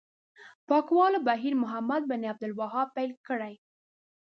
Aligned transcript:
پاکولو 0.67 1.19
بهیر 1.27 1.53
محمد 1.63 2.03
بن 2.09 2.21
عبدالوهاب 2.31 2.87
پیل 2.95 3.11
کړی. 3.27 3.53